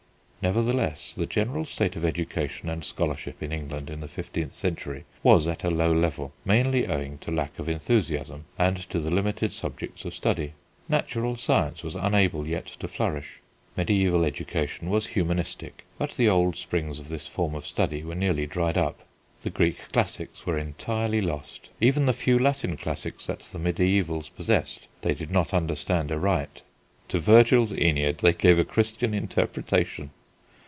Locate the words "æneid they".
27.73-28.33